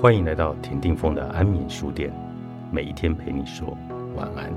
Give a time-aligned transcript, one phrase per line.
[0.00, 2.10] 欢迎来到田定峰的安眠书店，
[2.72, 3.76] 每一天陪你说
[4.16, 4.50] 晚安。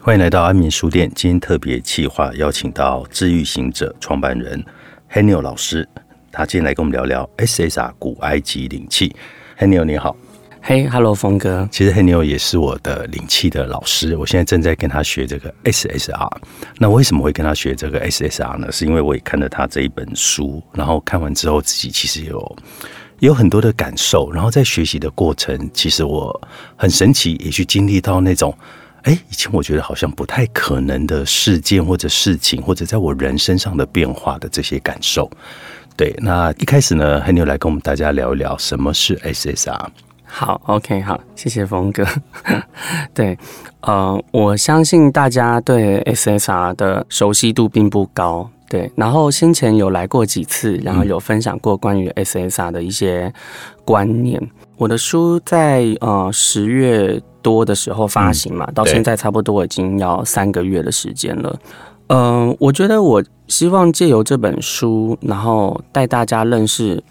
[0.00, 4.64] 欢迎来到安眠书店，今天特别企划邀请到治愈行者创办人
[5.10, 5.88] Henio 老师，
[6.30, 9.16] 他今天来跟我们聊聊 SSR 古埃及灵气。
[9.58, 10.16] Henio 你好。
[10.70, 11.68] 嘿，Hello，峰哥。
[11.72, 16.30] 其实黑牛也是我的灵气的老师，我现在正在跟他学这个 SSR。
[16.78, 18.70] 那为什么会跟他学这个 SSR 呢？
[18.70, 22.56] 是因为我也看了他这一本书，然后看完之后自己其实有
[23.18, 26.40] 有很多的感受，然后在学习的过程，其实我
[26.76, 28.56] 很神奇，也去经历到那种，
[29.02, 35.28] 哎，以前我觉得好像不太可能的事件或者事情，或者在我人身上的变化的这些感受。
[35.96, 39.88] 对，那一开始呢，黑牛来跟我们大家聊一聊什么是 SSR。
[40.32, 42.06] 好，OK，好，谢谢峰哥。
[43.12, 43.36] 对，
[43.80, 48.90] 呃，我相信大家对 SSR 的熟悉度并不高，对。
[48.94, 53.32] 然后先前有来过几次，然后有分享过关于 SSR 的一些
[53.84, 54.40] 观念。
[54.76, 61.58] 我的书在呃十月多的时候发行嘛，到现在差不多已经要三个月的时间了。
[62.06, 67.02] 嗯，我觉得我希望借由这本书，然后带大家认识。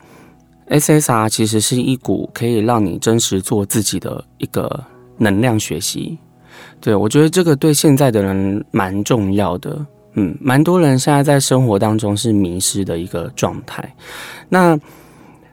[0.69, 4.83] SSR 其实是一股可以让你真实做自己的一个
[5.17, 6.17] 能量学习，
[6.79, 13.93] 对我觉得这个对现在的人蛮重要的，嗯，蛮多人现在在生活当中是迷失的一个状态。
[14.47, 14.79] 那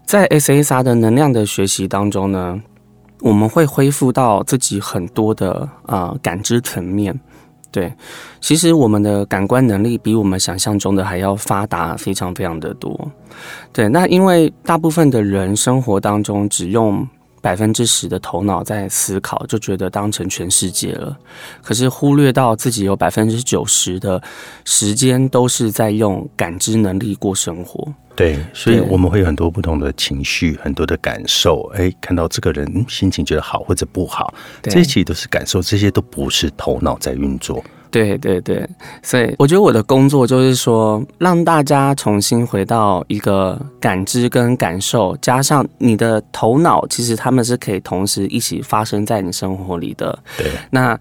[0.05, 2.61] 在 SSR 的能量的学习当中呢，
[3.21, 7.19] 我们会恢复到自己很多的啊感知层面。
[7.77, 7.93] 对，
[8.41, 12.99] 其实我们的感官能力比我们想象中的还要发达，非常非常的多。
[13.71, 17.07] 对，那因为大部分的人生活当中只用
[17.47, 21.17] 百分之十的头脑在思考，就觉得当成全世界了，
[21.63, 24.21] 可是忽略到自己有百分之九十的
[24.65, 27.87] 时间都是在用感知能力过生活。
[28.17, 31.71] 对，所以我们会有很多不同的情绪，很多的感受。
[31.77, 37.63] 哎，看到这个人心情觉得好或者不好，这些其实都是感受，这些都不是头脑在运作。
[37.91, 38.69] 对对对，
[39.03, 50.19] 所以我觉得我的工作就是说，让大家重新回到一个感知跟感受，加上你的头脑，其实他们是可以同时一起发生在你生活里的。
[50.37, 50.99] 对，那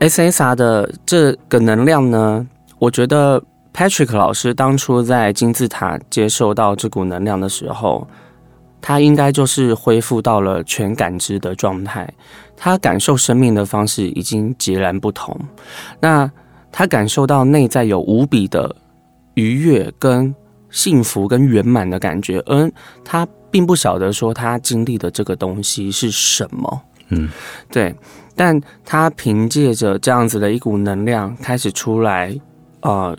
[0.00, 2.46] SSR 的这个能量呢，
[2.78, 3.42] 我觉得。
[3.72, 8.04] Patrick 老师当初在金字塔接受到这股能量的时候，
[8.80, 12.12] 他应该就是恢复到了全感知的状态。
[12.60, 15.34] 他感受生命的方式已经截然不同。
[15.98, 16.30] 那
[16.70, 18.76] 他感受到内在有无比的
[19.32, 20.34] 愉悦、跟
[20.68, 22.70] 幸福、跟圆满的感觉，而
[23.02, 26.82] 他并不晓得说他经历的这个东西是什么。
[27.08, 27.30] 嗯，
[27.70, 27.94] 对。
[28.36, 32.38] 但他凭借着这样子的一股能量开始出来，
[32.82, 33.16] 呃。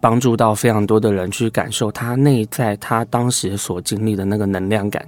[0.00, 5.04] 帮助到非常多的人去感受他内在他当时所经历的那个能量感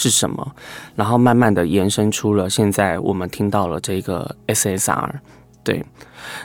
[0.00, 0.52] 是什么，
[0.96, 5.10] 然后慢慢的延伸出了现在我们听到了这个 SSR。
[5.62, 5.84] 对，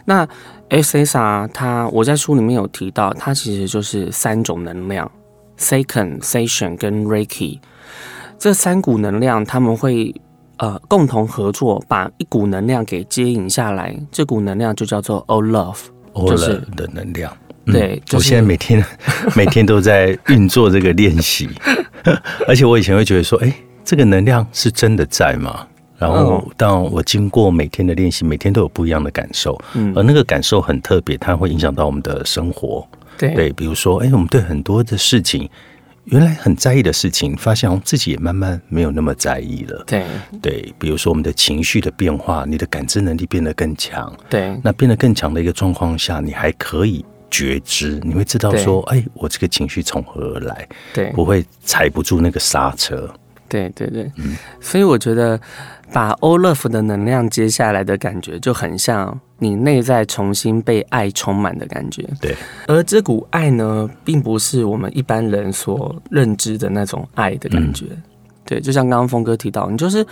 [0.03, 0.27] 那
[0.69, 5.09] SSR 它我在书里面有提到，它其实就是三种能量
[5.57, 7.59] ：Second、Session 跟 Reiki。
[8.37, 10.13] 这三股能量他们会
[10.57, 17.35] 呃共同合作，把一股能量给接引下来，这股能量就叫做 All Love，就是的能量。
[17.65, 18.83] 对，我现在每天
[19.35, 21.49] 每天都在运作这个练习，
[22.47, 23.53] 而且我以前会觉得说，哎，
[23.83, 25.67] 这个能量是真的在吗？
[25.97, 32.85] 然后当我经过每天的练习，每天都有不一样的感受，嗯，而那个感受很特别，它会影响到我们的生活。
[33.17, 35.49] 对，比如说，哎，我们对很多的事情，
[36.03, 39.81] 原来很在意的事情，发现自己也慢慢没有那么在意了。
[39.87, 40.03] 对，
[40.41, 44.13] 对，比如说我们的情绪的变化，你的感知能力变得更强。
[44.29, 47.05] 对，那变得更强的一个状况下，你还可以。
[47.35, 50.67] 觉知，你会知道说，哎，我这个情绪从何而来？
[50.93, 53.09] 对，不会踩不住那个刹车。
[53.47, 55.39] 对对对，嗯，所以我觉得
[55.93, 62.03] 把欧乐福的能量接下来的感觉，就很像你内在重新被爱充满的感觉。
[62.19, 62.35] 对，
[62.67, 67.85] 而这股爱呢，并不是我们一般人所认知的那种爱的感觉。
[68.45, 70.05] 对，就像刚刚峰哥提到，你就是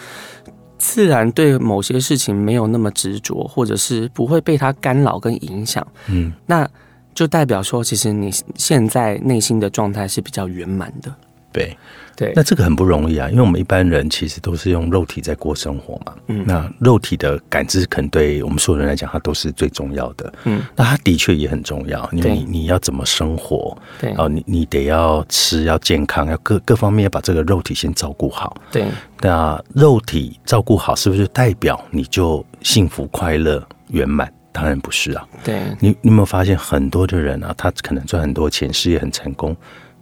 [0.77, 5.85] 自然对某些事情没有那么执着，或者是不会被它干扰跟影响。
[6.07, 6.69] 嗯，那。
[7.13, 11.13] 就代表说，其实你现在内心的状态是比较圆满的。
[11.51, 11.75] 对。
[12.15, 16.13] 对，那这个很不容易啊，因为我们一般人其实都是用肉体在过生活嘛。
[16.27, 20.31] 嗯，那肉体的感知，可能对我们所有人来讲，它都是最重要的。
[20.43, 23.75] 嗯，那它的确也很重要，因为你你要怎么生活？
[23.99, 28.55] 对，哦，你你得要吃，要健康，要各各方面要把这个肉体先照顾好。
[28.71, 28.85] 对，
[29.19, 34.31] 那肉体照顾好，是不是代表你就幸福、快乐、圆满？
[34.53, 35.27] 当然不是啊。
[35.43, 39.53] 对，你你有没有发现很多的人啊，他可能赚很多钱，事业很成功。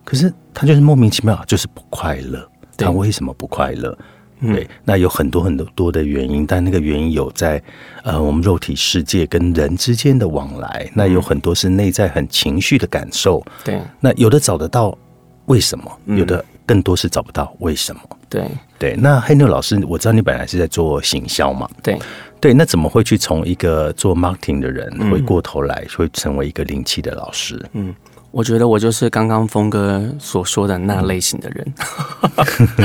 [0.04, 2.48] 可是他就是莫名其妙，就是不快乐。
[2.78, 3.98] 他为什么不快乐？
[4.42, 7.62] 对，那有很多很多多的原因，但那个原因有在
[8.04, 13.46] 呃，我们肉体世界跟人之间的往来，那有很多是内在很情绪的感受。
[13.64, 14.98] 对，那有的找得到
[15.46, 16.00] 为什么？
[16.06, 18.02] 有的更多是找不到为什么？
[18.28, 18.48] 对
[18.80, 18.96] 对。
[18.96, 21.70] 那黑妞老师，我知道你本来是在做行销嘛？
[21.84, 22.00] 对
[22.42, 22.54] 对。
[22.54, 27.64] 那怎么会去从一个做 marketing 的人，回过头来会成为一个灵气的老师？
[27.74, 27.96] 嗯。
[28.32, 31.74] 我觉得我就是刚刚峰哥所说的那类型的人，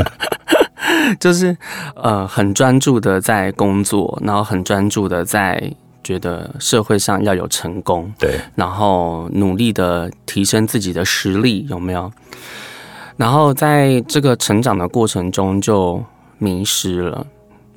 [1.21, 1.57] 就是
[1.95, 5.73] 呃很专注的在工作，然后很专注的在
[6.03, 12.11] 觉得社会上要有成功，对，然后努力的提升自己的实力，有没有？
[13.17, 16.03] 然后在这个成长的过程中就
[16.39, 17.25] 迷失了，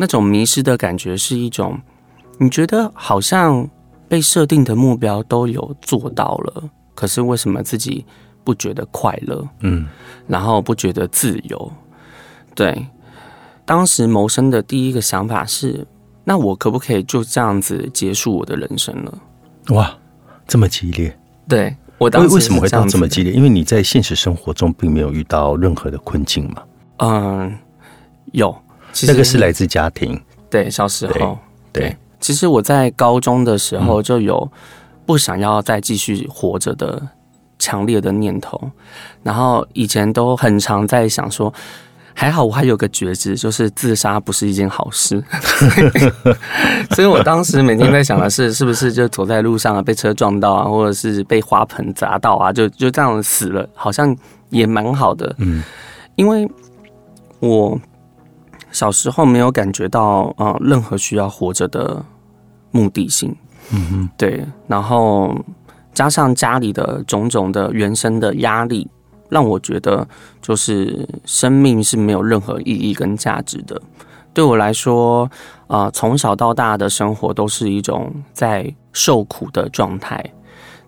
[0.01, 1.77] 那种迷失的感觉是一种，
[2.37, 3.69] 你觉得好像
[4.07, 6.63] 被设定的目标都有做到了。
[6.95, 8.05] 可是为什么自己
[8.45, 9.45] 不觉得快乐？
[9.59, 9.85] 嗯，
[10.25, 11.71] 然后不觉得自由？
[12.55, 12.87] 对，
[13.65, 15.85] 当时谋生的第一个想法是：
[16.23, 19.17] 那我可不可以就这样子结束我的人生了？
[19.71, 19.93] 哇，
[20.47, 21.13] 这么激烈！
[21.45, 23.33] 对我当时为什么会到这么激烈？
[23.33, 26.63] 因为你在现实生活中并没有遇到任何的困境嘛。
[26.97, 27.57] 嗯，
[28.31, 28.55] 有，
[29.07, 30.19] 那个是来自家庭。
[30.49, 31.37] 对，小时候，
[31.71, 34.49] 对，其实我在高中的时候就有。
[35.05, 37.01] 不想要再继续活着的
[37.57, 38.61] 强烈的念头，
[39.23, 41.51] 然后以前都很常在想说，
[42.13, 45.19] 还好我还有个觉知，就是自杀不是一件好事，
[46.93, 54.15] 所以我当时每天在想的是，是不是就走在路上啊，被车撞到啊，或者是被花盆砸到啊，就就这样死了，好像
[54.51, 55.33] 也蛮好的。
[55.39, 55.63] 嗯，
[56.13, 56.47] 因为
[57.39, 57.75] 我
[58.71, 62.03] 小时候没有感觉到啊，任何需要活着的
[62.71, 63.35] 目的性。
[63.71, 65.35] 嗯哼，对，然后
[65.93, 68.87] 加上家里的种种的原生的压力，
[69.29, 70.07] 让我觉得
[70.41, 73.79] 就是生命是没有任何意义跟价值的。
[74.33, 75.29] 对我来说，
[75.67, 80.23] 啊，从小到大的生活都是一种在受苦的状态。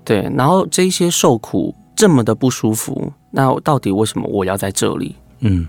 [0.04, 5.16] 对，然后这些受苦这么的不舒服，那到底为什么我要在这里？
[5.42, 5.68] 嗯，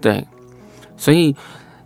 [0.00, 0.26] 对，
[0.96, 1.34] 所以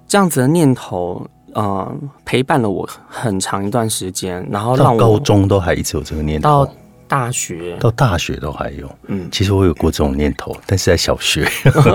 [0.07, 1.27] 这样子的念头。
[1.55, 1.91] 呃，
[2.27, 6.73] 陪伴了我很长一段时间，然后让我高中都还一直有这个念头，到
[7.09, 8.91] 大学到大学都还有。
[9.07, 11.49] 嗯，其实我有过这种念头，但是在小学，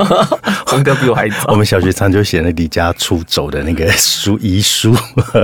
[0.67, 1.45] 洪哥比我还早。
[1.51, 4.95] 我们小学常就写那离家出走的那个书遗书。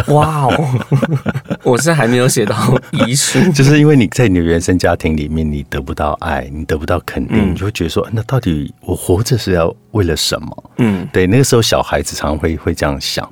[0.08, 0.70] 哇哦，
[1.64, 2.56] 我是还没有写到
[2.92, 10.72] 遗书，就是因为你在你的原生家庭里面，你得不到爱，你得不到肯定，你就会觉得说，那到底我活着是要为了什么？
[10.78, 13.28] 嗯，对，那个时候小孩子常常会会这样想。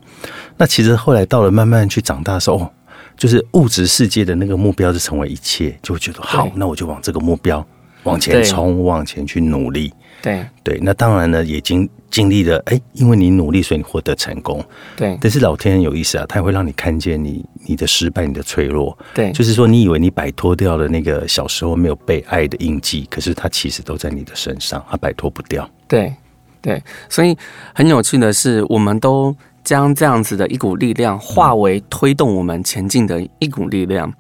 [0.57, 2.71] 那其实后来到了慢慢去长大的时候，
[3.17, 7.65] 就是物质世界的那个目标是成为一切，就会觉得好，那我就往这个目标
[8.03, 9.93] 往前冲，往前去努力。
[10.21, 14.63] 对对，那当然呢，也经经历了，哎，因为你努力，所以你获得成功。
[14.95, 18.97] 对，但是老天有意思啊，他会让你看见你你的失败，你的脆弱。
[19.13, 25.69] 对，就是说，你以为你摆脱掉了那个小时候没有被爱的印记，可是它其实都在你的身上，它摆脱不掉。
[25.87, 26.11] 对
[26.59, 27.37] 对，所以
[27.75, 29.35] 很有趣的是，我们都。
[29.65, 34.13] 将这样子的一股力量化为推动我们前进的一股力量，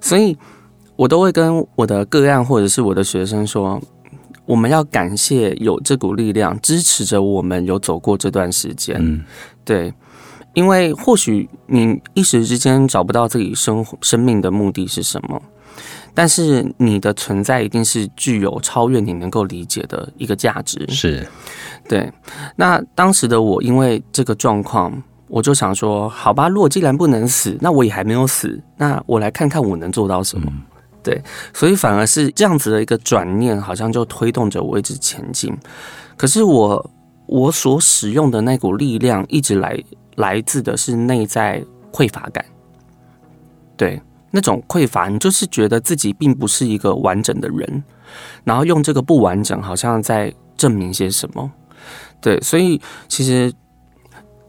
[0.00, 0.34] 所以
[0.96, 3.82] 我都会跟我的个案或者是我的学生说，
[4.46, 8.96] 我们要感谢有这股力量支持着我们有走过这段时间。
[8.98, 9.24] 嗯，
[9.64, 9.92] 对，
[10.54, 15.42] 因为或许你一时之间找不到自己生生命的目的是什么，
[16.14, 20.86] 但是你的存在一定是具有超越你能够理解的一个价值。
[20.88, 21.26] 是。
[21.88, 22.10] 对，
[22.56, 30.50] 那当时的我因为这个状况，我就想说，好吧，如果既然不能死，那我也还没有死，那我来看看我能做到什么。
[31.02, 35.54] 对，所以反而是这样子的一个转念，好像就推动着我一直前进。
[36.16, 36.90] 可是我
[37.26, 39.78] 我所使用的那股力量，一直来
[40.16, 42.42] 来自的是内在匮乏感。
[43.76, 44.00] 对，
[44.34, 47.84] 那种匮乏，你就是觉得自己并不是一个完整的人，
[48.42, 51.48] 然后用这个不完整，好像在证明些什么。
[52.20, 53.52] 对，所以其实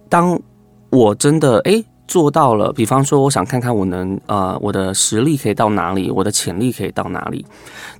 [0.09, 0.41] 当
[0.89, 7.45] 我真的哎做到了，比方说，我想看看我能呃，我的实力可以到哪里，我的潜力可以到哪里。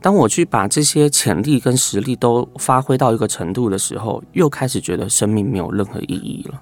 [0.01, 6.59] 当我去把这些潜力跟实力都发挥到一个程度的时候，又开始觉得生命没有任何意义了。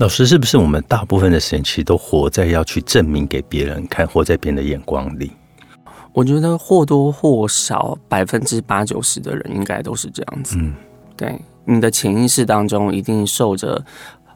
[0.00, 5.30] 老师，是不是我们大部分的时间其实都活在要去证明给别人看，活在别人的眼光里？
[6.14, 10.56] 我觉得或多或少百分之八九十的人应该都是这样子。
[10.58, 10.72] 嗯，
[11.18, 13.84] 对，你的潜意识当中一定受着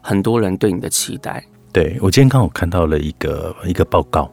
[0.03, 1.43] 很多人对你的期待。
[1.73, 4.29] 对我今天刚好看到了一个一个报告，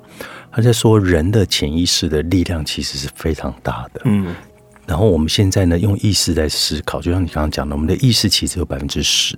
[0.50, 4.02] 他在说人的潜意识的力量其实是非常大的。
[4.04, 4.34] 嗯，
[4.92, 9.34] 然后我们现在呢用意识在思考，就像你刚刚讲的，我们的意识其实有百分之十，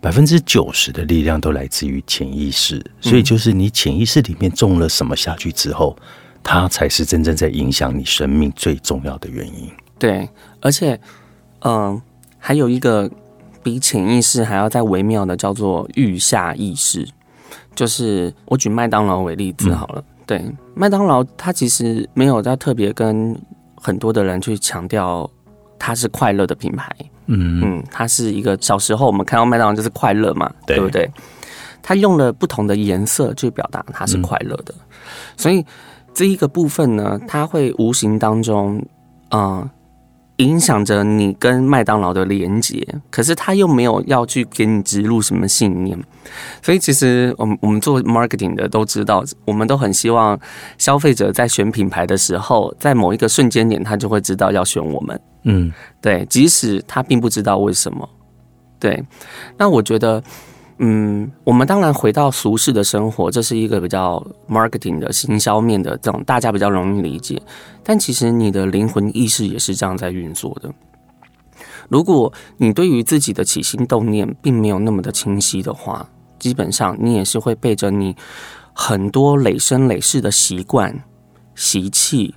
[0.00, 2.84] 百分之九十的力量都来自于潜意识。
[3.00, 5.96] 所以就是你潜意识里面种了什么下去之后，
[6.42, 9.70] 它才是真正在影响你生命最重要的原因。
[10.00, 10.28] 对，
[10.60, 11.00] 而且
[11.60, 12.02] 嗯，
[12.36, 13.08] 还有一个
[13.62, 17.06] 比潜意识还要再微妙的，叫做预下意识。
[17.76, 23.40] 就是我举麦当劳为例子好了，对，麦当劳它其实没有在特别跟
[23.80, 25.28] 很多的人去强调
[25.78, 26.90] 它是快乐的品牌，
[27.26, 31.10] 嗯嗯，它是一个小时候我们看到麦当劳就是快乐嘛，对不对？
[31.82, 34.74] 它用了不同的颜色去表达它是快乐的，
[35.36, 35.64] 所以
[36.12, 38.84] 这一个部分呢，它会无形当中，
[39.30, 39.68] 嗯。
[40.38, 45.98] 影响着你跟麦当劳的连接，可是他又没有要去给你植入什么信念，
[46.62, 50.38] 所以其实我们我们做 marketing 的都知道，我们都很希望
[50.78, 55.20] 消费者在选品牌的时候，在某一个瞬间点，他就会知道要选我们。
[55.42, 58.08] 嗯，对，即使他并不知道为什么。
[58.80, 59.04] 对，
[59.56, 60.22] 那我觉得。
[60.80, 67.42] 嗯，我们当然回到俗世的生活，这是一个比较 marketing 的行销面的这种大家比较容易理解。
[67.82, 70.72] 但其实你的灵魂意识也是这样在运作的。
[71.88, 76.08] 如果你对于自己的起心动念并没有那么的清晰的话，
[76.38, 78.14] 基本上你也是会背着你
[78.72, 81.02] 很多累生累世的习惯、
[81.56, 82.36] 习气，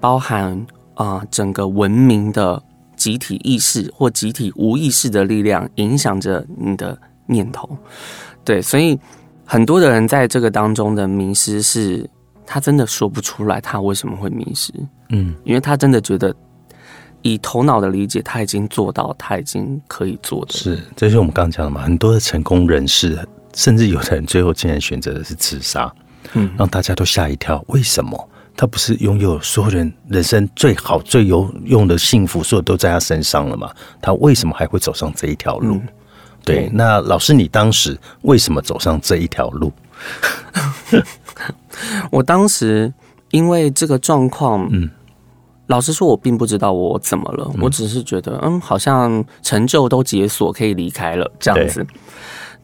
[0.00, 2.62] 包含啊整个文明的
[2.96, 6.98] 集体意识或集体无意识的力量，影响着你的。
[7.32, 7.68] 念头，
[8.44, 8.98] 对，所以
[9.44, 12.08] 很多的人在这个当中的迷失，是
[12.46, 14.72] 他真的说不出来他为什么会迷失，
[15.08, 16.34] 嗯，因为他真的觉得
[17.22, 23.18] 以头脑的理解，他已经做到他已经可以做的，是，这是我们刚刚讲的嘛，很多的成功人士，
[23.54, 25.92] 甚至有的人最后竟然选择的是自杀，
[26.34, 28.28] 嗯，让大家都吓一跳，为什么？
[28.54, 33.72] 他不是拥有所有人人生最好最有用的幸福，所有都在他身上了吗？
[33.98, 35.80] 他为什么还会走上这一条路？
[36.44, 39.72] 对，那老师，你当时为什么走上这一条路？
[42.10, 42.92] 我当时
[43.30, 44.90] 因为这个状况，嗯，
[45.68, 51.86] 老实说，我并不知道我怎么了，我只是觉得，嗯，好像成就都解锁，可以离开了这样子。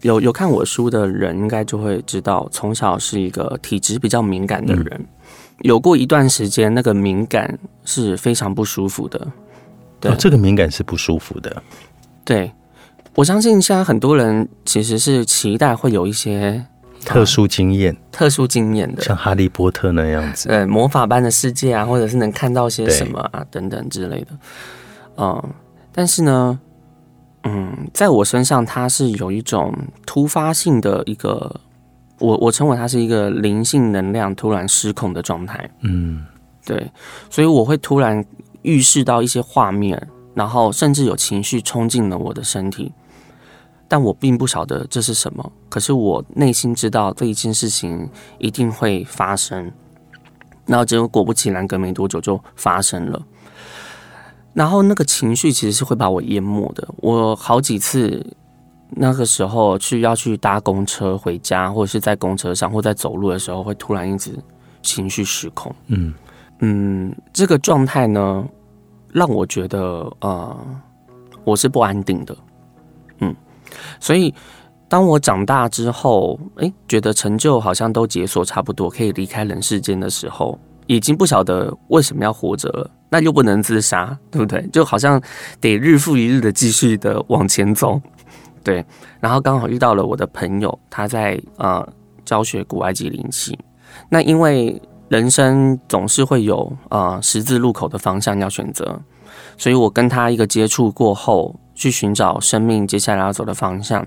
[0.02, 5.06] 有有看我书的人，应该就会知道，从小是一个体质比较敏感的人，
[5.61, 9.26] 有过一段时间，那个敏感是非常不舒服的。
[10.00, 11.62] 对，这个敏感是不舒服的。
[12.25, 12.52] 对。
[13.19, 16.65] 我相信现在很多人其实是期待会有一些
[17.05, 24.29] 特殊经验、特殊经验的，像哈利波特那样子，呃，魔法般的世界啊，或者是能看到些什么啊等等之类的。
[25.17, 25.43] 嗯，
[25.91, 26.61] 但是呢，
[27.43, 29.75] 嗯，在我身上，它是有一种
[30.07, 31.61] 突发性的一个，
[32.21, 35.69] 我我称为它是一个灵性能量突然失控的状态。
[35.81, 36.25] 嗯，
[36.65, 36.89] 对，
[37.29, 38.25] 所以我会突然
[38.63, 40.01] 预示到一些画面。
[40.35, 42.93] 然后甚至有情绪冲进了我的身体，
[43.88, 45.52] 但我并不晓得这是什么。
[45.68, 49.73] 可是我内心知道这一件事情一定会发生。
[50.66, 53.21] 然后结果果不其然，隔没多久就发生了。
[54.52, 56.87] 然后那个情绪其实是会把我淹没的。
[56.99, 58.25] 我好几次
[58.90, 64.38] 那个时候去要去搭公车回家，或者是在公车上或在走路的时候，会突然一直
[64.83, 65.75] 情绪失控。
[65.87, 66.12] 嗯
[66.61, 68.47] 嗯，这个状态呢？
[69.11, 70.54] 让我觉得，呃，
[71.42, 72.37] 我是不安定的，
[73.21, 73.35] 嗯，
[74.01, 74.35] 所以
[74.89, 84.67] 当我长大之后，哎，觉得成就好像都解锁差不多，可以离开人世间的时候，已经不晓得为什么要活着了，那又不能自杀，对不对？
[84.73, 85.21] 就好像
[85.61, 88.01] 得日复一日的继续的往前走，
[88.65, 88.85] 对。
[89.21, 91.87] 然后刚好遇到了我的朋友，他在呃
[92.25, 93.59] 教学古埃及灵气，
[94.09, 94.81] 那因为。
[95.11, 99.01] 人生总是会有啊十字路口的方向要选择，
[99.57, 104.06] 所以我跟他一个接触过后，去寻找生命接下来要走的方向。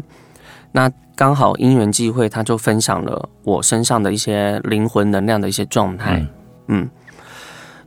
[0.73, 6.25] 那刚好因缘际会，他就分享了我身上的一些灵魂能量的一些状态。
[6.67, 6.89] 嗯，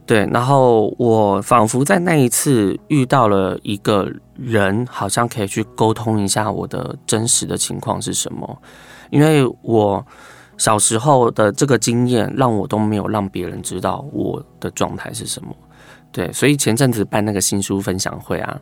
[0.07, 0.27] 对。
[0.33, 8.59] 然后我仿佛在那一次遇到了一个人，好像可以去沟通一下我的真实的情况是什么，
[9.11, 10.05] 因为我。
[10.57, 15.49] 小时候的这个经验，让我都没有让别人知道我的状态是什么。
[16.13, 18.57] 对，所以前阵子办那个新书分享会啊，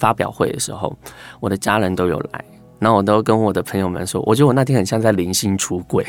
[0.00, 0.96] 发表会的时候，
[1.38, 2.44] 我的家人都有来，
[2.80, 6.04] 然后我都跟我的朋友们说，我觉得我那天很像在零星出轨，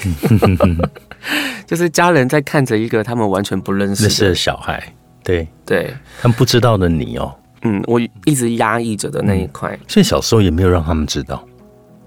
[1.68, 4.82] 就是家人在看着一个他们完全不认识那是小孩，
[5.24, 5.48] 对。
[5.66, 11.42] 对，他们不知道的你哦，嗯，我一直压抑着的那一块，所以小时候也没有让他们知道，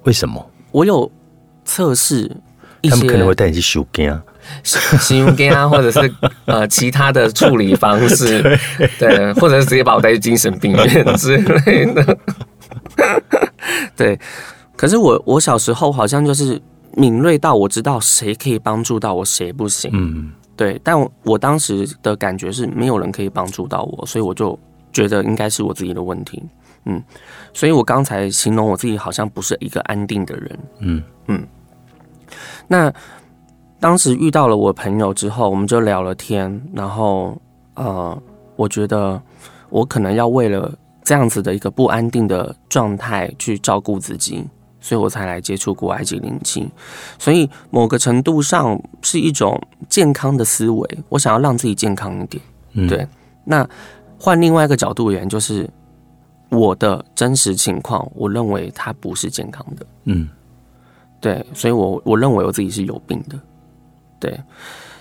[0.03, 0.51] 为什么？
[0.71, 1.11] 我有
[1.65, 2.31] 测试
[2.91, 4.07] 他们可能会带你去修根，
[4.63, 6.15] 形容跟啊，或者是
[6.47, 8.43] 呃其他的处理方式，
[8.99, 12.19] 对，或者是直接把我带去精神病院之类的，
[13.97, 14.19] 对。
[14.77, 16.61] 可是我我小时候好像就是
[16.97, 20.81] 敏锐到我知道谁可以帮助到我，谁不行，嗯，对。
[20.83, 24.59] 但我当时的感觉是没有人可以帮助到我，所以我就
[24.93, 26.43] 觉得应该是我自己的问题，
[26.87, 27.03] 嗯。
[27.53, 31.47] 所以我刚才形容我自己好像不是一个安定的人，嗯嗯。
[32.67, 32.93] 那
[33.85, 37.37] 当时遇到了我朋友之后，我们就聊了天，然后
[37.75, 38.19] 呃，
[38.57, 39.21] 我觉得
[39.69, 40.73] 我可能要为了
[41.03, 44.43] 这样子的一个不安定的状态去照顾自己，
[44.81, 46.67] 所以我才来接触过埃及灵气。
[47.19, 52.43] 所以某个程度上是一种健康的思维，我想要让自己健康一点。
[52.73, 53.07] 嗯对，
[53.45, 53.69] 那
[54.19, 55.69] 换另外一个角度而言，就是
[56.49, 59.87] 我的真实情况，我认为它不是健康的。
[60.05, 60.27] 嗯
[61.21, 63.39] 对，所以我我认为我自己是有病的，
[64.25, 64.41] 对。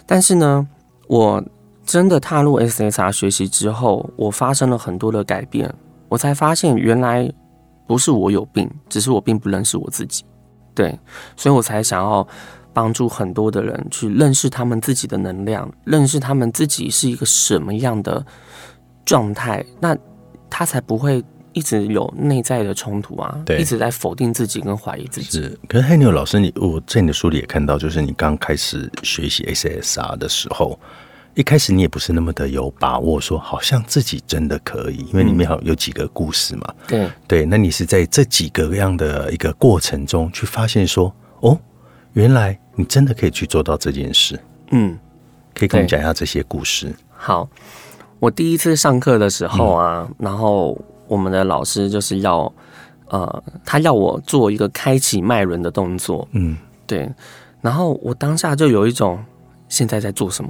[0.06, 0.68] 但是呢，
[1.08, 1.42] 我
[1.86, 5.74] 真的踏入 SSR 学习之后，我发生了很多的改变，
[6.10, 7.32] 我才发现原来
[7.88, 10.25] 不是我有病，只是我并不认识我自己。
[10.75, 11.00] 对，
[11.38, 12.27] 所以我才想要
[12.74, 18.25] 帮助很多的人去认识他们自己的能量，认识他们自己是一个什么样的
[19.06, 19.96] 状态，那
[20.50, 25.41] 他才不会一直有内在的冲突啊，对一直在否定自己跟怀疑自己。
[25.41, 25.60] 是。
[25.67, 30.79] 可是黑牛老师，你我在你的书里也看到，就是你刚开始学习 SSR 的时候，
[31.36, 36.74] 一开始你也不是那么的有把握，说好像自己真的可以，因为里面好有几个故事嘛。
[36.88, 41.57] 对，对，那你是在这几个样的一个过程中去发现说，哦，
[42.13, 44.39] 原来你真的可以去做到这件事，
[44.72, 44.98] 嗯，
[45.53, 46.93] 可以跟我们讲一下这些故事。
[47.12, 47.50] 好。
[48.19, 52.51] 我第一次上课的时候啊，然后我们的老师就是要，
[53.10, 57.10] 呃，他要我做一个开启脉轮的动作，嗯，对，
[57.62, 59.23] 然后我当下就有一种
[59.69, 60.49] 现在在做什么，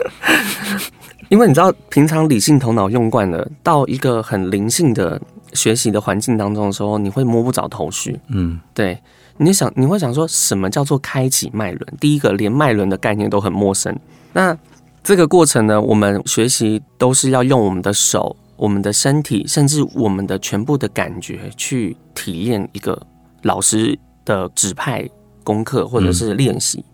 [1.28, 5.20] 因为你知道，平常理性头脑用惯了，到一个很灵性的
[5.54, 8.20] 学习的环境当中的时候，你会摸不着头绪。
[8.28, 8.60] 嗯。
[8.74, 8.98] 对，
[9.38, 11.80] 你想你会想说什么叫做开启脉轮？
[11.98, 13.98] 第一个，连脉轮的概念都很陌生。
[14.32, 14.56] 那
[15.02, 22.96] 这个过程呢，我们学习都是要用我们的手、我们的身体，甚至我们的全部的感觉去体验一个
[23.42, 25.04] 老师的指派
[25.42, 26.84] 功课或者是练习。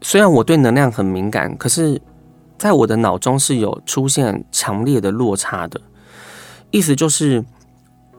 [0.00, 2.00] 虽然我对能量很敏感，可是
[2.56, 5.78] 在我的脑中是有出现强烈的落差的。
[6.70, 7.44] 意思就是，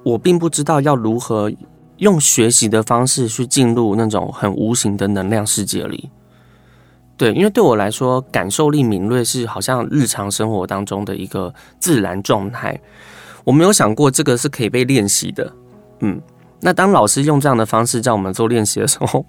[0.03, 1.51] 我并不知道要如何
[1.97, 6.11] 用学习的方式去进入那种很无形的能量世界里。
[7.19, 12.79] 对，因为对我来说，感受力敏锐是好像日常生活当中的一个自然状态。
[13.43, 15.51] 我没有想过这个是可以被练习的。
[15.99, 16.21] 嗯，
[16.61, 19.25] 那当老师用这样的方式叫我们做练习的时候，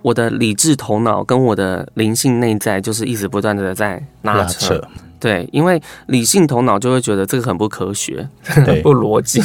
[0.00, 4.80] 我的理智头脑跟我的灵性内在就是一直不断的在拉拉扯。
[5.18, 9.42] 对，因为理性头脑就会觉得这个很不科学，很 不逻辑，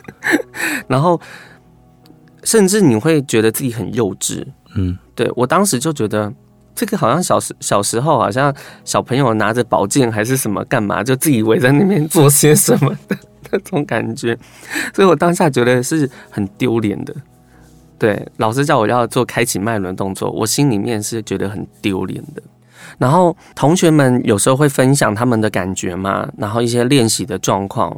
[0.88, 1.18] 然后
[2.42, 4.44] 甚至你会觉得自己很幼稚。
[4.74, 6.32] 嗯，对我当时就觉得
[6.74, 8.54] 这个好像小时小时候好像
[8.84, 13.16] 小朋友拿着宝剑还是什么干嘛，就自以为在那边做些什么的
[13.52, 14.38] 那种感觉，
[14.94, 17.14] 所以我当下觉得是很丢脸的。
[17.98, 22.42] 对，老师叫我要做开启脉轮动作，我心里面是觉得很丢脸的。
[22.96, 27.94] 然后同学们有时候会分享他们的感觉嘛，然后一些练习的状况，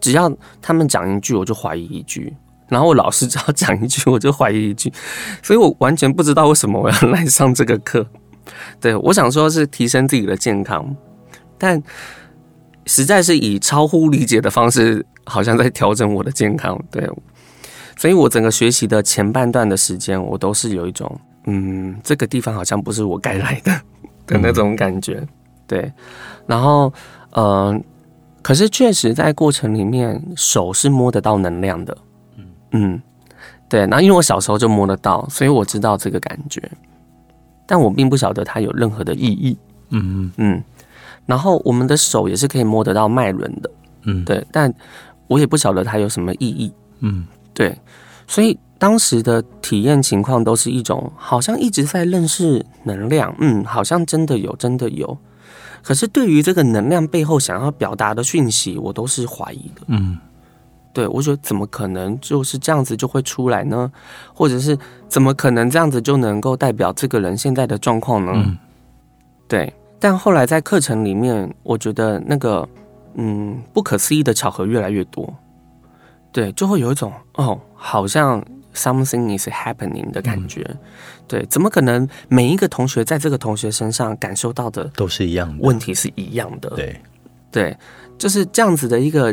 [0.00, 2.32] 只要他们讲一句，我就怀疑一句；
[2.68, 4.92] 然后我老师只要讲一句，我就怀疑一句，
[5.42, 8.06] 所以我完全不知道为什么我要 来上这个课。
[8.80, 10.94] 对我想说是提升自己的健康，
[11.58, 11.82] 但
[12.86, 16.78] 实在是以超乎理解的方式，好像在调整我的健康。
[16.90, 17.06] 对，
[17.96, 23.72] 所以我整个学习的前半段的时间，我都是有一种，嗯，这个地方好像不是我该来的
[24.26, 25.22] 的那种感觉。
[25.66, 25.92] 对，
[26.46, 26.90] 然后，
[27.32, 27.78] 呃，
[28.40, 31.94] 可是确实在过程里面，手是摸得到能量的。
[32.72, 33.00] 嗯，
[33.68, 33.80] 对。
[33.80, 36.62] 然后因为我小时候就摸得到，所以我知道这个感觉，
[37.66, 39.56] 但我并不晓得它有任何的意义。
[39.90, 40.62] 嗯嗯，
[41.26, 43.70] 然后我们的手也是可以摸得到脉轮的，
[44.02, 44.72] 嗯，对，但
[45.26, 46.72] 我也不晓得它有什么意义。
[47.00, 47.76] 嗯对，
[48.26, 55.16] 所以当时的体验情况都是一种好像一直在认识能量，嗯，好像真的有，真的有。
[55.82, 59.82] 可是对于这个能量背后想要表达的讯息，我都是怀疑的。
[59.86, 60.18] 嗯，
[60.98, 63.88] 对我觉得怎么可能就是这样子就会出来呢？
[64.34, 68.32] 或者是怎么可能这样子就能够代表这个人现在的状况呢？
[68.34, 68.58] 嗯
[69.46, 69.72] 对。
[70.00, 72.68] 但后来在课程里面，我觉得那个
[73.14, 75.32] 嗯不可思议的巧合越来越多，
[76.32, 80.68] 对，就会有一种哦，好像 something is happening 的感觉。
[81.28, 85.62] 对，怎么可能每一个同学在这个同学身上感受到的都是一样的。
[85.62, 86.70] 问题是一样的？
[86.70, 87.00] 对，
[87.52, 87.76] 对，
[88.18, 89.32] 就是这样子的一个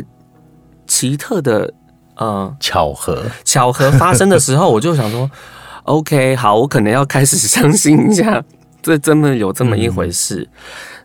[0.86, 1.72] 奇特的
[2.16, 3.24] 呃巧合。
[3.44, 5.30] 巧合发生的时候，我就想说，
[5.84, 8.42] OK，好，我可能要开始相信一下，
[8.82, 10.48] 这真的有这么一回事。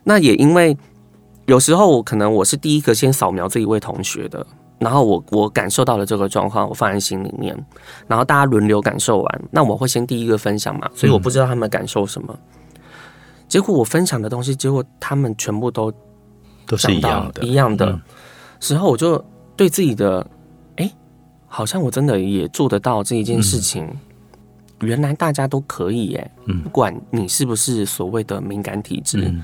[0.04, 0.76] 那也因为
[1.46, 4.44] 有时候我可能我是第一个先扫描这一位同学的，
[4.78, 7.56] 然后我我感受到了这个状况，我放在心里面，
[8.06, 12.36] 然后大家轮流感受完，那我会先第一个分享嘛，所以我不知道他们感受什么。
[13.48, 15.92] 结果我分享的东西，结果他们全部都
[16.66, 18.00] 都是一样的，一样的嗯
[18.60, 19.22] 时候，我就
[19.56, 20.26] 对自己的，
[20.76, 20.90] 哎、
[21.46, 23.88] 好像我真的也做得到这一件事情。
[24.80, 26.60] 原来大家都可以耶，嗯。
[26.62, 29.42] 不管你是不是所谓的敏感体质，嗯。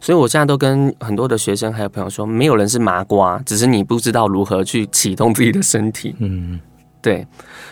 [0.00, 6.14] 所以我现在都跟很多的学生还有朋友说，没有人是麻瓜，只是你不知道如何去启动自己的身体。
[6.18, 6.60] 嗯。
[7.00, 7.26] 对，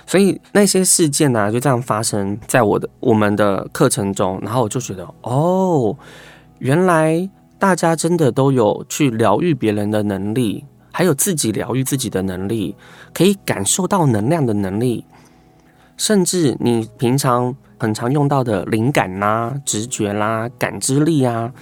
[0.06, 5.96] 所以那些事件呢、就这样发生在我的我们的课程中，然后我就觉得，哦，
[6.58, 12.76] 原来大家真的都有去疗愈别人的能力，还有自己疗愈自己的能力，
[13.12, 15.04] 可以感受到能量的能力，
[15.96, 21.52] 甚至你平常很常用到的灵感啦、直觉啦、感知力啊，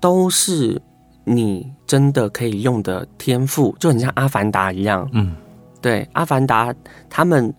[0.00, 0.80] 都是
[1.24, 5.06] 你真的可以用的天赋，就很像阿凡达一样。
[5.12, 5.36] 嗯
[5.80, 6.74] 对，阿凡达
[7.08, 7.54] 他们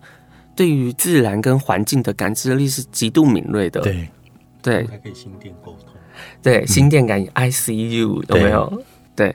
[0.54, 3.80] 对于自然跟环境的感知力是极度敏锐的。
[3.80, 4.08] 对，
[4.60, 5.88] 对还可以心电沟通。
[6.42, 8.82] 对，心电感应 ICU 有没有？
[9.16, 9.34] 对，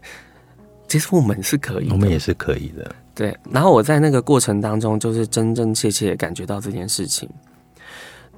[0.88, 1.93] 其实我们是可以的。
[1.93, 2.95] 我们也是可以的。
[3.13, 7.30] 对，然后我在那个过程当中，就是真真切切感觉到这件事情，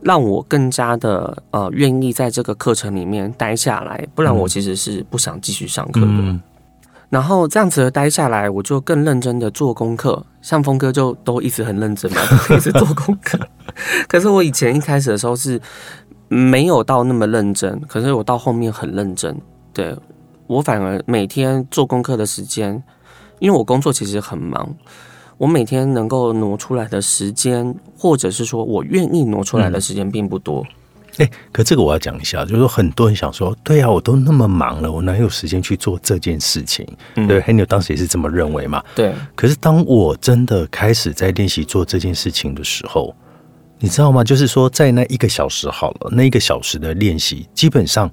[0.01, 6.07] 让我更加的呃愿意在这个课程里面待下来，不然我其实是不想继续上课的。
[6.07, 6.41] 嗯
[7.09, 10.21] 然后这样子的待下来，我就更认真的做功课。
[10.41, 13.39] 像峰哥就都一直很认真嘛， 都一直做功课。
[14.09, 15.57] 可是我以前一开始的时候是
[16.27, 19.33] 没有到那么认真，可是我到后面很认真。
[19.71, 19.95] 对
[20.47, 22.81] 我反而每天做功课的时间，
[23.39, 24.75] 因为我工作其实很忙，
[25.37, 30.65] 我每天能够挪出来的时间，或者是说我愿意挪出来的时间并不多。
[31.17, 36.87] 哎、可这个我要讲一下，就是说很多人想说，对啊，我都那么忙了，我哪有时间去做这件事情？
[37.15, 38.83] 嗯对，黑牛当时也是这么认为嘛。
[38.93, 43.15] 对，可是当我真的开始在练习做这件事情的时候，
[43.79, 44.23] 你知道吗？
[44.23, 48.11] 就是说，在那一个小时好了，那一个小时的练习，基本上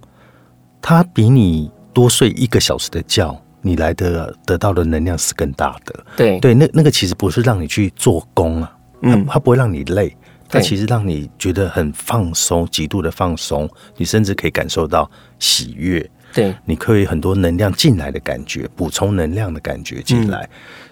[0.80, 6.04] 它比你多睡一个小时的觉，你来的得到的能量是更大的。
[6.16, 10.14] 对，对，那那个其实不是让你去做工啊，嗯它它不会让你累，
[10.48, 20.48] 它其实让你觉得很放松，极度的放松，你甚至可以感受到喜悦，对，你可以很多能量进来的感觉，补充能量的感觉进嗯来。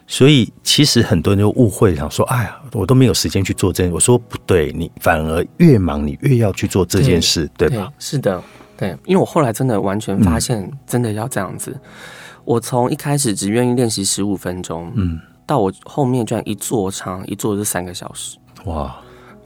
[0.06, 7.90] 所以其实很多人就误会，想说：“哎呀，我都没有时间去做这件。”我说不对，你反而越忙，你越要去做这件事，对吧？
[7.98, 8.42] 是的，
[8.83, 11.79] 对，因为我后来真的完全发现，真的要这样子。
[12.45, 18.37] 我从一开始只愿意练习十五分钟，嗯，到我后面居然一坐长，一坐就三个小时。
[18.64, 18.97] 哇，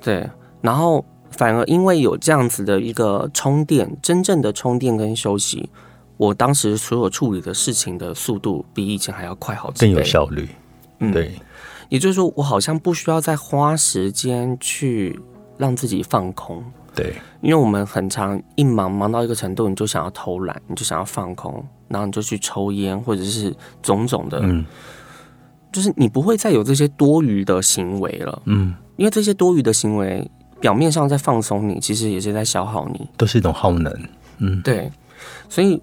[0.00, 0.26] 对，
[0.62, 5.68] 然后反而因为有这样子的一个充电，真正的充电跟休息，
[6.16, 10.48] 我当时所有处理的事情的速度比以前还要快好几倍，更有效率。
[11.00, 11.32] 嗯对，
[11.90, 15.20] 也就是说，我好像不需要再花时间去
[15.58, 16.64] 让自己放空。
[16.96, 24.64] 对，因为我们很常一忙忙到一个程度，你就想要偷懒，你就想要放空，然后你就去抽烟，或者是种种的，嗯。
[25.72, 30.26] 就是你不会再有这些多余的行为了，嗯，因为这些多余的行为
[30.58, 33.92] 表面上在放松你，其实也是在消耗你，都是一种耗能。
[34.38, 34.90] 嗯，对，
[35.50, 35.82] 所以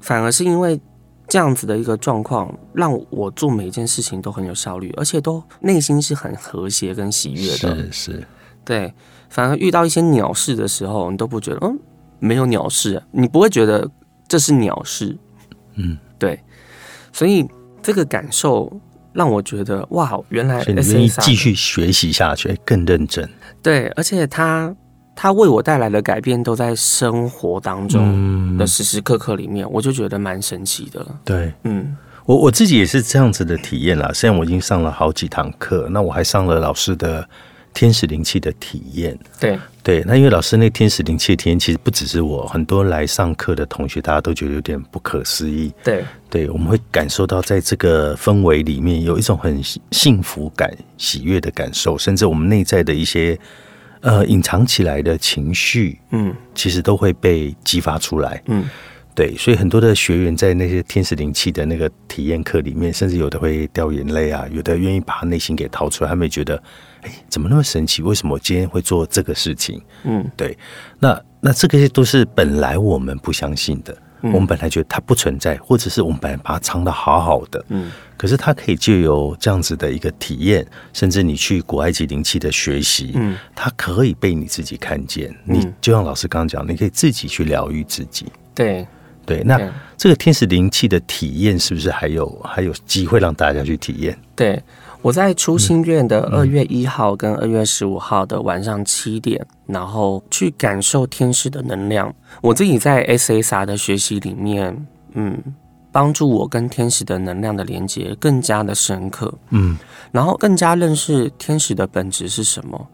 [0.00, 0.80] 反而是因为
[1.28, 8.26] 这样子的一个状况，让我做每一件事情都很有效率，而且都内心是很和谐跟喜悦的，是是，
[8.64, 8.94] 对，
[9.34, 11.76] 反而遇到一些鸟事的时候，你都不觉得，嗯，
[12.20, 13.90] 没有鸟事，你不会觉得
[14.28, 15.18] 这是鸟事，
[15.74, 16.38] 嗯，对，
[17.12, 17.44] 所以
[17.82, 18.72] 这个感受
[19.12, 23.28] 让我觉得，哇，原来你愿意继续学习下去，更认真。
[23.60, 24.72] 对，而且他
[25.16, 28.56] 他为我带来的改变都在生活当中嗯。
[28.56, 34.12] 的时时刻刻里面，我就觉得蛮神奇的，对，嗯，我我自己也是这样子的体验啦。
[34.14, 37.28] 虽然我已经上了好几堂课，那我还上了老师的
[37.74, 39.18] 天使灵气的体验。
[39.38, 45.70] 对对，那因为老师那天使灵气的体验，其实不只是我，很多来上课的同学，大家都觉得有点不可思议。
[45.82, 49.60] 对对，我们会感受到在这个氛围里面有一种很
[49.90, 53.38] 幸福感、喜悦的感受，甚至我们内在的一些
[54.00, 58.42] 呃隐藏起来的情绪，嗯其实都会被激发出来。
[58.46, 58.64] 嗯
[59.16, 66.60] 对，所以很多的学员在那些天使灵气的那个体验课里面，甚至有的会掉眼泪啊，有的愿意把他内心给掏出来，他们也觉得，
[67.04, 68.02] 哎，怎么那么神奇？
[68.02, 69.80] 为什么我今天会做这个事情？
[70.04, 70.56] 嗯对，
[70.98, 85.34] 那那这个都是本来我们不相信的，嗯我们本来觉得它不存在，或者是我们本来把它藏的好好的，嗯可是它可以借由这样子的一个体验，甚至你去古埃及灵气的学习，嗯它可以被你自己看见。
[85.44, 88.26] 你嗯就像老师刚刚讲，你可以自己去疗愈自己。
[88.54, 88.86] 对
[89.26, 89.58] 对，那
[89.96, 94.16] 这个天使灵气的体验是不是还有还有机会让大家去体验？
[94.36, 94.62] 对，
[95.04, 102.10] 我在初心院的二月一号跟二月十五号的晚上七点，然后去感受天使的能量。
[102.40, 105.38] 我自己在 SSR 的学习里面，嗯，
[105.92, 109.76] 帮助我跟天使的能量的连接更加的深刻，嗯
[110.10, 112.88] 然后更加认识天使的本质是什么。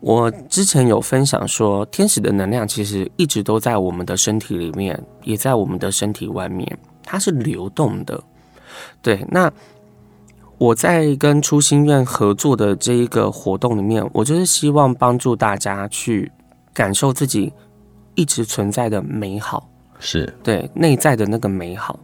[0.00, 8.22] 我之前有分享说，天使的能量其实一直都在我们的身体里面，也在我们的身体外面，它是流动的。
[9.02, 9.52] 对，那
[10.62, 16.30] 我在跟初心愿合作的这一个活动里面，我就是希望帮助大家去
[16.72, 17.52] 感受自己
[18.14, 20.32] 一直存在的美好，是。
[20.40, 21.98] 对内在的那个美好。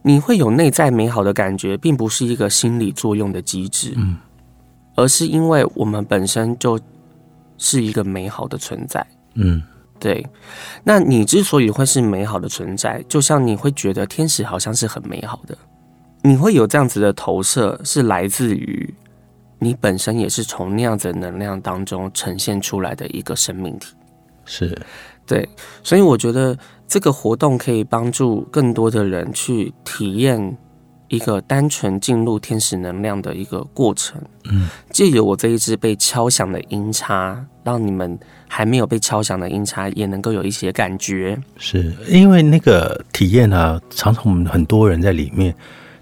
[0.00, 4.16] 你会有内在美好的感觉，并不是一个心理作用的机制，嗯，
[4.94, 6.78] 而是因为我们本身就
[7.58, 9.04] 是一个美好的存在。
[9.34, 9.60] 嗯。
[9.98, 10.24] 对，
[10.84, 15.56] 那你之所以会是美好的存在，就像你会觉得天使好像是很美好的，
[16.22, 18.94] 你会有这样子的投射，是来自于
[19.58, 23.94] 你本身也是从那样子的能量当中呈现出来的一个生命体。
[24.44, 24.76] 是
[25.26, 25.48] 对，
[25.84, 26.56] 所以我觉得
[26.88, 30.56] 这个活动可以帮助更多的人去体验
[31.06, 34.20] 一个单纯进入天使能量的一个过程。
[34.50, 41.38] 嗯，借由我这一支被敲响的音叉，让你们还没有被敲响的音叉也能够有一些感觉。
[41.56, 45.54] 是，因为那个体验啊，常常我们很多人在里面，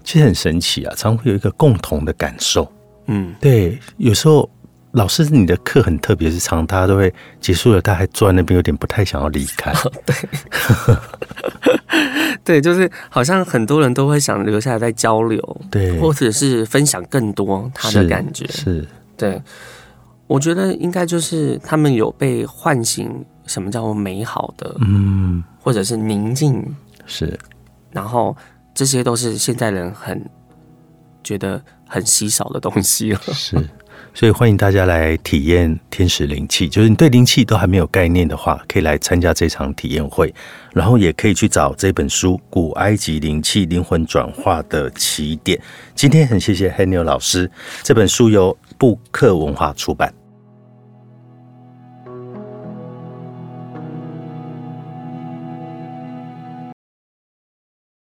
[0.03, 2.71] 其实很神奇啊，常会有一个共同的感受。
[3.07, 4.49] 嗯，对，有时候
[4.91, 9.73] 老师你的课很特别，是常常大家都会结束了，他还坐在那边，有点不太想要离开。
[10.05, 10.15] 对，
[12.43, 18.45] 对就是好像很多人都会想留下来再交流，对，或者是分享更多他的感觉。
[18.47, 18.87] 是。
[19.17, 19.41] 对，
[20.27, 25.43] 我觉得应该就是他们有被唤醒，什么叫做美好的，嗯。
[25.63, 27.39] 或者是宁静，是。
[27.91, 28.35] 然后
[28.73, 30.29] 这些都是现在人很
[31.23, 33.19] 觉得很稀少的东西了。
[33.33, 33.55] 是，
[34.13, 36.67] 所以欢迎大家来体验天使灵气。
[36.67, 40.33] 就是你对灵气都还没有概念的话，可以来参加这场体验会，
[40.73, 45.57] 然后也可以去找这本书《古埃及灵气灵魂转化的起点》。
[45.93, 47.49] 今天很谢谢 Henry 老师，
[47.83, 50.11] 这本书由布克文化出版。